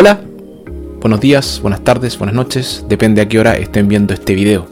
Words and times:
Hola, 0.00 0.20
buenos 1.00 1.18
días, 1.18 1.58
buenas 1.60 1.82
tardes, 1.82 2.16
buenas 2.18 2.32
noches, 2.32 2.84
depende 2.88 3.20
a 3.20 3.26
qué 3.26 3.40
hora 3.40 3.56
estén 3.56 3.88
viendo 3.88 4.14
este 4.14 4.32
video. 4.36 4.68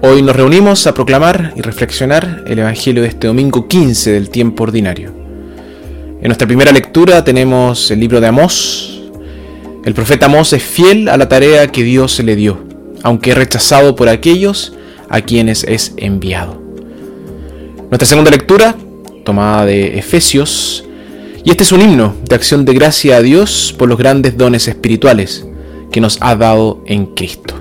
Hoy 0.00 0.22
nos 0.22 0.36
reunimos 0.36 0.86
a 0.86 0.94
proclamar 0.94 1.52
y 1.56 1.60
reflexionar 1.60 2.44
el 2.46 2.60
Evangelio 2.60 3.02
de 3.02 3.08
este 3.08 3.26
domingo 3.26 3.66
15 3.66 4.12
del 4.12 4.30
tiempo 4.30 4.62
ordinario. 4.62 5.12
En 6.20 6.28
nuestra 6.28 6.46
primera 6.46 6.70
lectura 6.70 7.24
tenemos 7.24 7.90
el 7.90 7.98
libro 7.98 8.20
de 8.20 8.28
Amós. 8.28 9.02
El 9.84 9.92
profeta 9.92 10.26
Amós 10.26 10.52
es 10.52 10.62
fiel 10.62 11.08
a 11.08 11.16
la 11.16 11.28
tarea 11.28 11.66
que 11.66 11.82
Dios 11.82 12.20
le 12.20 12.36
dio, 12.36 12.60
aunque 13.02 13.30
es 13.30 13.36
rechazado 13.36 13.96
por 13.96 14.08
aquellos 14.08 14.72
a 15.08 15.20
quienes 15.22 15.64
es 15.64 15.94
enviado. 15.96 16.62
Nuestra 17.90 18.06
segunda 18.06 18.30
lectura, 18.30 18.76
tomada 19.24 19.66
de 19.66 19.98
Efesios, 19.98 20.84
y 21.44 21.50
este 21.50 21.64
es 21.64 21.72
un 21.72 21.80
himno 21.80 22.14
de 22.28 22.36
acción 22.36 22.64
de 22.64 22.72
gracia 22.72 23.16
a 23.16 23.22
Dios 23.22 23.74
por 23.76 23.88
los 23.88 23.98
grandes 23.98 24.36
dones 24.36 24.68
espirituales 24.68 25.44
que 25.90 26.00
nos 26.00 26.18
ha 26.20 26.36
dado 26.36 26.82
en 26.86 27.06
Cristo. 27.06 27.54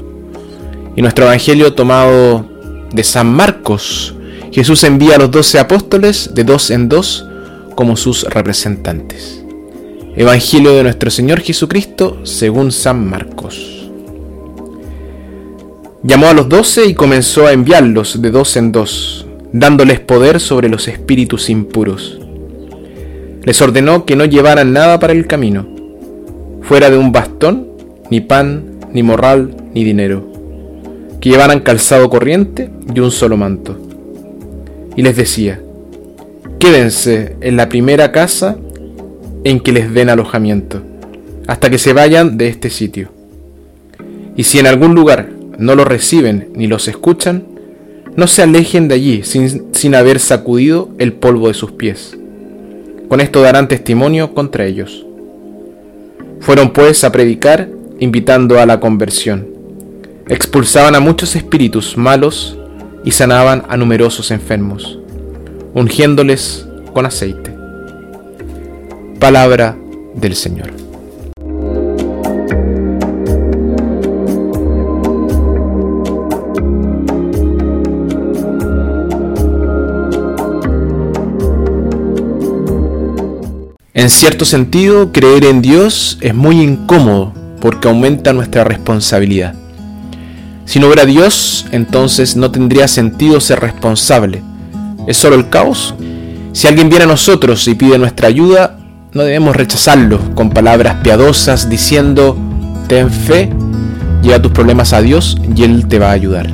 Y 0.96 1.02
nuestro 1.02 1.26
Evangelio 1.26 1.74
tomado 1.74 2.46
de 2.94 3.04
San 3.04 3.34
Marcos, 3.34 4.14
Jesús 4.52 4.84
envía 4.84 5.16
a 5.16 5.18
los 5.18 5.32
doce 5.32 5.58
apóstoles 5.58 6.32
de 6.36 6.44
dos 6.44 6.70
en 6.70 6.90
dos 6.90 7.26
como 7.76 7.98
sus 7.98 8.24
representantes. 8.26 9.44
Evangelio 10.16 10.74
de 10.76 10.84
nuestro 10.84 11.10
Señor 11.10 11.40
Jesucristo 11.40 12.20
según 12.24 12.72
San 12.72 13.10
Marcos. 13.10 13.90
Llamó 16.04 16.28
a 16.28 16.34
los 16.34 16.50
doce 16.50 16.86
y 16.86 16.94
comenzó 16.94 17.48
a 17.48 17.54
enviarlos 17.54 18.22
de 18.22 18.30
dos 18.30 18.58
en 18.58 18.72
dos, 18.72 19.26
dándoles 19.52 20.00
poder 20.00 20.40
sobre 20.40 20.70
los 20.70 20.88
espíritus 20.88 21.50
impuros 21.50 22.21
les 23.44 23.62
ordenó 23.62 24.06
que 24.06 24.16
no 24.16 24.26
llevaran 24.26 24.72
nada 24.72 25.00
para 25.00 25.14
el 25.14 25.26
camino, 25.26 25.68
fuera 26.62 26.90
de 26.90 26.98
un 26.98 27.12
bastón, 27.12 27.68
ni 28.10 28.22
pan, 28.22 28.80
ni 28.94 29.02
morral, 29.04 29.56
ni 29.74 29.84
dinero, 29.84 30.28
que 31.20 31.30
llevaran 31.30 31.62
calzado 31.62 32.10
corriente 32.10 32.70
y 32.94 33.00
un 33.00 33.12
solo 33.12 33.38
manto. 33.38 33.80
Y 34.96 35.02
les 35.02 35.16
decía, 35.16 35.60
quédense 36.60 37.36
en 37.42 37.58
la 37.58 37.70
primera 37.70 38.12
casa 38.12 38.58
en 39.44 39.60
que 39.60 39.72
les 39.72 39.92
den 39.92 40.10
alojamiento, 40.10 40.82
hasta 41.48 41.70
que 41.70 41.80
se 41.80 41.94
vayan 41.94 42.38
de 42.38 42.48
este 42.48 42.70
sitio. 42.70 43.10
Y 44.36 44.44
si 44.44 44.60
en 44.60 44.68
algún 44.68 44.94
lugar 44.94 45.30
no 45.58 45.76
los 45.76 45.88
reciben 45.88 46.50
ni 46.56 46.68
los 46.68 46.88
escuchan, 46.88 47.46
no 48.16 48.28
se 48.28 48.44
alejen 48.44 48.88
de 48.88 48.96
allí 48.96 49.24
sin, 49.24 49.74
sin 49.74 49.96
haber 49.96 50.20
sacudido 50.20 50.90
el 51.00 51.14
polvo 51.14 51.48
de 51.48 51.54
sus 51.54 51.72
pies 51.72 52.18
con 53.12 53.20
esto 53.20 53.42
darán 53.42 53.68
testimonio 53.68 54.34
contra 54.34 54.64
ellos. 54.66 55.06
Fueron 56.40 56.72
pues 56.72 57.04
a 57.04 57.12
predicar, 57.12 57.68
invitando 58.00 58.58
a 58.58 58.66
la 58.66 58.80
conversión. 58.80 59.50
Expulsaban 60.30 60.96
a 60.96 61.02
muchos 61.02 61.36
espíritus 61.36 61.98
malos 61.98 62.58
y 63.04 63.12
sanaban 63.12 63.66
a 63.68 63.76
numerosos 63.76 64.32
enfermos, 64.32 64.98
ungiéndoles 65.74 66.66
con 66.94 67.06
aceite. 67.06 67.54
Palabra 69.20 69.78
del 70.16 70.34
Señor. 70.34 70.81
En 84.02 84.10
cierto 84.10 84.46
sentido, 84.46 85.12
creer 85.12 85.46
en 85.46 85.62
Dios 85.62 86.18
es 86.22 86.34
muy 86.34 86.60
incómodo 86.60 87.34
porque 87.60 87.88
aumenta 87.88 88.34
nuestra 88.34 88.64
responsabilidad. 88.64 89.54
Si 90.66 90.80
no 90.80 90.88
hubiera 90.88 91.06
Dios, 91.06 91.68
entonces 91.72 92.36
no 92.36 92.50
tendría 92.50 92.88
sentido 92.88 93.40
ser 93.40 93.60
responsable. 93.60 94.42
¿Es 95.06 95.18
solo 95.18 95.36
el 95.36 95.50
caos? 95.50 95.94
Si 96.52 96.68
alguien 96.68 96.90
viene 96.90 97.04
a 97.04 97.10
nosotros 97.10 97.68
y 97.68 97.76
pide 97.76 98.00
nuestra 98.00 98.28
ayuda, 98.28 98.80
no 99.14 99.22
debemos 99.22 99.56
rechazarlo 99.56 100.34
con 100.34 100.50
palabras 100.50 100.96
piadosas 101.04 101.70
diciendo, 101.70 102.36
ten 102.88 103.12
fe, 103.12 103.52
lleva 104.24 104.42
tus 104.42 104.52
problemas 104.52 104.94
a 104.94 105.02
Dios 105.04 105.38
y 105.56 105.62
Él 105.62 105.86
te 105.88 106.00
va 106.00 106.10
a 106.10 106.14
ayudar. 106.14 106.48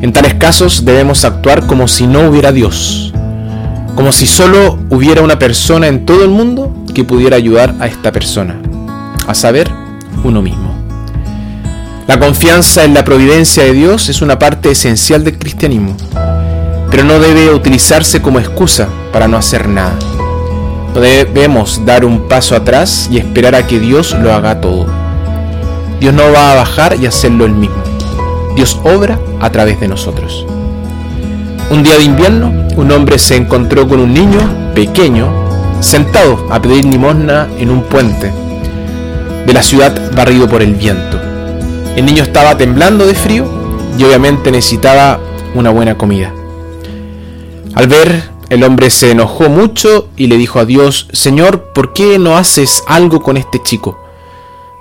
En 0.00 0.12
tales 0.12 0.34
casos 0.34 0.84
debemos 0.84 1.24
actuar 1.24 1.66
como 1.66 1.88
si 1.88 2.06
no 2.06 2.28
hubiera 2.28 2.52
Dios, 2.52 3.12
como 3.94 4.12
si 4.12 4.26
solo 4.26 4.78
hubiera 4.90 5.22
una 5.22 5.38
persona 5.38 5.86
en 5.86 6.04
todo 6.04 6.24
el 6.24 6.30
mundo 6.30 6.72
que 6.94 7.04
pudiera 7.04 7.36
ayudar 7.36 7.74
a 7.80 7.86
esta 7.86 8.12
persona, 8.12 8.60
a 9.26 9.34
saber, 9.34 9.70
uno 10.24 10.42
mismo. 10.42 10.74
La 12.06 12.18
confianza 12.18 12.84
en 12.84 12.92
la 12.92 13.04
providencia 13.04 13.64
de 13.64 13.72
Dios 13.72 14.08
es 14.08 14.20
una 14.20 14.38
parte 14.38 14.70
esencial 14.70 15.24
del 15.24 15.38
cristianismo, 15.38 15.96
pero 16.90 17.04
no 17.04 17.18
debe 17.18 17.52
utilizarse 17.52 18.20
como 18.20 18.40
excusa 18.40 18.88
para 19.12 19.28
no 19.28 19.36
hacer 19.36 19.68
nada. 19.68 19.96
No 20.94 21.00
debemos 21.00 21.84
dar 21.84 22.04
un 22.04 22.28
paso 22.28 22.54
atrás 22.54 23.08
y 23.10 23.18
esperar 23.18 23.54
a 23.54 23.66
que 23.66 23.80
Dios 23.80 24.14
lo 24.20 24.32
haga 24.32 24.60
todo. 24.60 24.86
Dios 25.98 26.14
no 26.14 26.30
va 26.32 26.52
a 26.52 26.56
bajar 26.56 26.96
y 27.00 27.06
hacerlo 27.06 27.46
él 27.46 27.52
mismo. 27.52 27.82
Dios 28.54 28.78
obra 28.84 29.18
a 29.40 29.50
través 29.50 29.80
de 29.80 29.88
nosotros. 29.88 30.46
Un 31.70 31.82
día 31.82 31.96
de 31.96 32.04
invierno, 32.04 32.52
un 32.76 32.92
hombre 32.92 33.18
se 33.18 33.36
encontró 33.36 33.88
con 33.88 33.98
un 33.98 34.12
niño 34.12 34.72
pequeño 34.74 35.28
sentado 35.80 36.46
a 36.50 36.60
pedir 36.60 36.84
limosna 36.84 37.48
en 37.58 37.70
un 37.70 37.82
puente 37.82 38.32
de 39.46 39.52
la 39.52 39.62
ciudad 39.62 40.12
barrido 40.14 40.48
por 40.48 40.62
el 40.62 40.74
viento. 40.74 41.20
El 41.96 42.06
niño 42.06 42.22
estaba 42.22 42.56
temblando 42.56 43.06
de 43.06 43.14
frío 43.14 43.46
y 43.98 44.04
obviamente 44.04 44.50
necesitaba 44.50 45.20
una 45.54 45.70
buena 45.70 45.96
comida. 45.96 46.32
Al 47.74 47.88
ver, 47.88 48.30
el 48.50 48.62
hombre 48.62 48.90
se 48.90 49.10
enojó 49.10 49.48
mucho 49.48 50.08
y 50.16 50.26
le 50.26 50.36
dijo 50.36 50.58
a 50.58 50.64
Dios, 50.64 51.08
Señor, 51.12 51.72
¿por 51.74 51.92
qué 51.92 52.18
no 52.18 52.36
haces 52.36 52.84
algo 52.86 53.20
con 53.20 53.36
este 53.36 53.62
chico? 53.62 53.98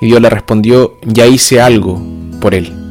Y 0.01 0.07
Dios 0.07 0.21
le 0.21 0.29
respondió, 0.29 0.95
ya 1.01 1.25
hice 1.27 1.61
algo 1.61 2.01
por 2.41 2.53
él. 2.53 2.82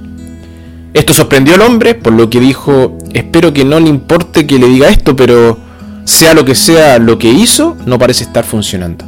Esto 0.94 1.14
sorprendió 1.14 1.54
al 1.54 1.62
hombre, 1.62 1.94
por 1.94 2.12
lo 2.12 2.28
que 2.28 2.38
dijo, 2.38 2.98
espero 3.14 3.52
que 3.54 3.64
no 3.64 3.80
le 3.80 3.88
importe 3.88 4.46
que 4.46 4.58
le 4.58 4.68
diga 4.68 4.88
esto, 4.88 5.16
pero 5.16 5.58
sea 6.04 6.34
lo 6.34 6.44
que 6.44 6.54
sea 6.54 6.98
lo 6.98 7.18
que 7.18 7.30
hizo, 7.30 7.76
no 7.86 7.98
parece 7.98 8.24
estar 8.24 8.44
funcionando. 8.44 9.04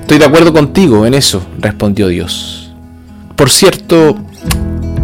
Estoy 0.00 0.18
de 0.18 0.24
acuerdo 0.24 0.52
contigo 0.52 1.04
en 1.04 1.12
eso, 1.12 1.42
respondió 1.58 2.08
Dios. 2.08 2.72
Por 3.36 3.50
cierto, 3.50 4.16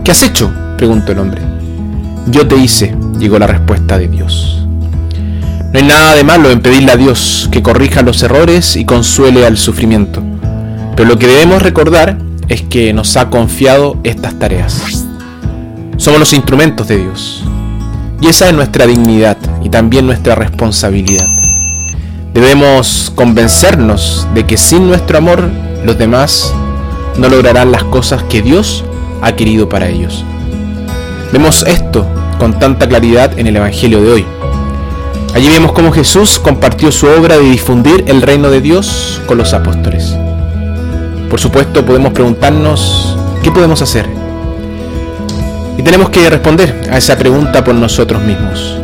¿qué 0.05 0.11
has 0.11 0.23
hecho? 0.23 0.51
preguntó 0.79 1.13
el 1.13 1.19
hombre. 1.19 1.43
Yo 2.29 2.47
te 2.47 2.57
hice, 2.57 2.95
llegó 3.19 3.39
la 3.39 3.47
respuesta 3.47 3.99
de 3.99 4.09
Dios. 4.09 4.67
No 5.73 5.79
hay 5.79 5.85
nada 5.85 6.15
de 6.15 6.25
malo 6.25 6.51
en 6.51 6.61
pedirle 6.61 6.93
a 6.93 6.97
Dios 6.97 7.49
que 7.53 7.63
corrija 7.63 8.01
los 8.01 8.23
errores 8.23 8.75
y 8.77 8.87
consuele 8.87 9.45
al 9.45 9.59
sufrimiento, 9.59 10.23
pero 10.97 11.09
lo 11.09 11.19
que 11.19 11.27
debemos 11.27 11.61
recordar 11.61 12.17
es 12.49 12.63
que 12.63 12.95
nos 12.95 13.19
ha 13.19 13.29
confiado 13.29 13.99
estas 14.03 14.39
tareas. 14.39 14.98
Somos 15.99 16.21
los 16.21 16.33
instrumentos 16.33 16.87
de 16.87 16.99
Dios. 16.99 17.43
Y 18.21 18.29
esa 18.29 18.49
es 18.49 18.55
nuestra 18.55 18.87
dignidad 18.87 19.37
y 19.65 19.69
también 19.69 20.07
nuestra 20.07 20.37
responsabilidad. 20.37 21.27
Debemos 22.33 23.13
convencernos 23.17 24.27
de 24.33 24.47
que 24.47 24.57
sin 24.57 24.87
nuestro 24.87 25.19
amor 25.19 25.51
los 25.85 25.99
demás 25.99 26.55
no 27.19 27.29
lograrán 27.29 27.73
las 27.73 27.83
cosas 27.83 28.23
que 28.23 28.43
Dios 28.43 28.85
ha 29.23 29.33
querido 29.33 29.69
para 29.69 29.89
ellos. 29.89 30.25
Vemos 31.33 31.65
esto 31.65 32.07
con 32.39 32.57
tanta 32.61 32.89
claridad 32.89 33.37
en 33.37 33.49
el 33.49 33.57
Evangelio 33.57 34.01
de 34.01 34.13
hoy. 34.13 34.27
Allí 35.35 35.49
vemos 35.49 35.73
cómo 35.73 35.91
Jesús 35.91 36.39
compartió 36.39 36.93
su 36.93 37.09
obra 37.09 37.37
de 37.39 37.51
difundir 37.51 38.05
el 38.07 38.23
reino 38.23 38.51
de 38.51 38.61
Dios 38.61 39.21
con 39.27 39.37
los 39.37 39.53
apóstoles. 39.53 40.17
Por 41.29 41.41
supuesto 41.41 41.85
podemos 41.85 42.13
preguntarnos, 42.13 43.17
¿qué 43.43 43.51
podemos 43.51 43.83
hacer? 43.83 44.18
Y 45.79 45.83
tenemos 45.83 46.11
que 46.11 46.29
responder 46.29 46.91
a 46.91 46.99
esa 46.99 47.17
pregunta 47.17 47.65
por 47.65 47.75
nosotros 47.75 48.21
mismos. 48.23 48.77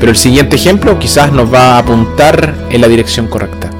Pero 0.00 0.10
el 0.10 0.16
siguiente 0.16 0.56
ejemplo 0.56 0.98
quizás 0.98 1.30
nos 1.30 1.52
va 1.52 1.74
a 1.74 1.78
apuntar 1.78 2.54
en 2.70 2.80
la 2.80 2.88
dirección 2.88 3.28
correcta. 3.28 3.70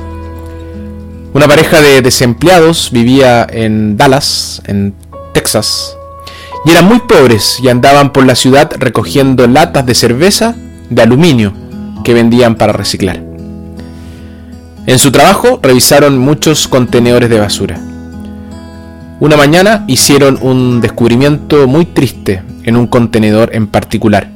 Una 1.33 1.49
pareja 1.49 1.81
de 1.81 2.03
desempleados 2.03 2.91
vivía 2.93 3.47
en 3.51 3.97
Dallas, 3.97 4.63
en 4.67 4.95
Texas, 5.33 5.97
y 6.65 6.71
eran 6.71 6.85
muy 6.85 7.01
pobres 7.01 7.59
y 7.63 7.69
andaban 7.69 8.13
por 8.13 8.27
la 8.27 8.35
ciudad 8.35 8.71
recogiendo 8.79 9.47
latas 9.47 9.87
de 9.87 9.95
cerveza 9.95 10.55
de 10.91 11.03
aluminio 11.03 11.53
que 12.05 12.15
vendían 12.15 12.57
para 12.57 12.73
reciclar. 12.73 13.23
En 14.87 14.99
su 14.99 15.11
trabajo 15.11 15.59
revisaron 15.63 16.19
muchos 16.19 16.69
contenedores 16.69 17.29
de 17.29 17.41
basura. 17.41 17.81
Una 19.19 19.39
mañana 19.39 19.83
hicieron 19.87 20.39
un 20.43 20.83
descubrimiento 20.83 21.67
muy 21.67 21.87
triste 21.87 22.43
en 22.65 22.77
un 22.77 22.87
contenedor 22.87 23.49
en 23.55 23.67
particular. 23.67 24.29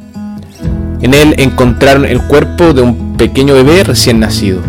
En 1.03 1.13
él 1.13 1.35
encontraron 1.37 2.07
el 2.07 2.23
cuerpo 2.23 2.73
de 2.73 2.81
un 2.81 3.19
pequeño 3.19 3.53
bebé 3.53 3.85
recién 3.85 4.21
nacido. 4.21 4.61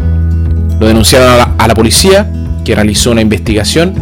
Lo 0.81 0.87
denunciaron 0.87 1.39
a 1.57 1.67
la, 1.67 1.75
policía 1.75 2.29
que 2.65 2.75
realizó 2.75 3.11
una 3.11 3.21
investigación, 3.21 3.93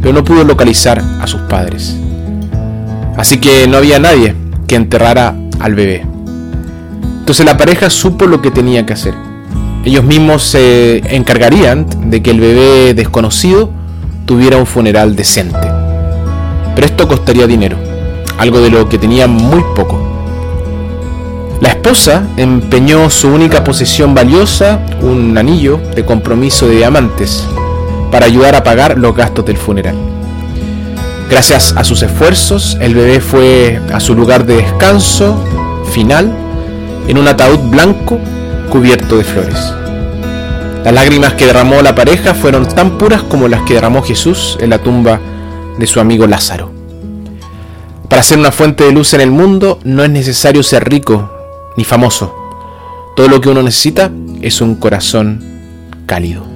pero 0.00 0.14
no 0.14 0.24
pudo 0.24 0.42
localizar 0.42 1.02
a 1.20 1.26
sus 1.26 1.42
padres. 1.42 1.94
Así 3.18 3.36
que 3.36 3.68
no 3.68 3.76
había 3.76 3.98
nadie 3.98 4.34
que 4.66 4.76
enterrara 4.76 5.34
al 5.60 5.74
bebé. 5.74 6.06
Entonces 7.18 7.44
la 7.44 7.58
pareja 7.58 7.90
supo 7.90 8.24
lo 8.24 8.40
que 8.40 8.50
tenía 8.50 8.86
que 8.86 8.94
hacer. 8.94 9.12
Ellos 9.84 10.04
mismos 10.04 10.44
se 10.44 11.14
encargarían 11.14 11.86
de 12.10 12.22
que 12.22 12.30
el 12.30 12.40
bebé 12.40 12.94
desconocido 12.94 13.77
tuviera 14.28 14.58
un 14.58 14.66
funeral 14.66 15.16
decente. 15.16 15.72
Pero 16.74 16.86
esto 16.86 17.08
costaría 17.08 17.46
dinero, 17.46 17.78
algo 18.36 18.60
de 18.60 18.68
lo 18.68 18.86
que 18.86 18.98
tenían 18.98 19.30
muy 19.32 19.64
poco. 19.74 19.98
La 21.62 21.70
esposa 21.70 22.24
empeñó 22.36 23.08
su 23.08 23.28
única 23.28 23.64
posesión 23.64 24.14
valiosa, 24.14 24.80
un 25.00 25.36
anillo 25.38 25.80
de 25.96 26.04
compromiso 26.04 26.68
de 26.68 26.76
diamantes, 26.76 27.48
para 28.12 28.26
ayudar 28.26 28.54
a 28.54 28.62
pagar 28.62 28.98
los 28.98 29.16
gastos 29.16 29.46
del 29.46 29.56
funeral. 29.56 29.96
Gracias 31.30 31.74
a 31.74 31.82
sus 31.82 32.02
esfuerzos, 32.02 32.76
el 32.82 32.94
bebé 32.94 33.20
fue 33.20 33.80
a 33.94 33.98
su 33.98 34.14
lugar 34.14 34.44
de 34.44 34.56
descanso 34.56 35.42
final 35.90 36.30
en 37.08 37.16
un 37.16 37.26
ataúd 37.26 37.70
blanco 37.70 38.18
cubierto 38.70 39.16
de 39.16 39.24
flores. 39.24 39.72
Las 40.84 40.94
lágrimas 40.94 41.34
que 41.34 41.46
derramó 41.46 41.82
la 41.82 41.94
pareja 41.94 42.34
fueron 42.34 42.66
tan 42.66 42.98
puras 42.98 43.22
como 43.22 43.48
las 43.48 43.62
que 43.62 43.74
derramó 43.74 44.02
Jesús 44.02 44.56
en 44.60 44.70
la 44.70 44.78
tumba 44.78 45.20
de 45.78 45.86
su 45.86 46.00
amigo 46.00 46.26
Lázaro. 46.26 46.72
Para 48.08 48.22
ser 48.22 48.38
una 48.38 48.52
fuente 48.52 48.84
de 48.84 48.92
luz 48.92 49.12
en 49.12 49.20
el 49.20 49.30
mundo 49.30 49.78
no 49.84 50.02
es 50.02 50.10
necesario 50.10 50.62
ser 50.62 50.88
rico 50.88 51.30
ni 51.76 51.84
famoso. 51.84 52.34
Todo 53.14 53.28
lo 53.28 53.40
que 53.40 53.50
uno 53.50 53.62
necesita 53.62 54.10
es 54.40 54.60
un 54.60 54.76
corazón 54.76 55.44
cálido. 56.06 56.47